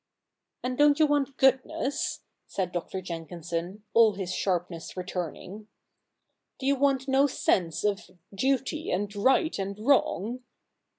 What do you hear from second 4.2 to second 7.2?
sharpness returning;' do you want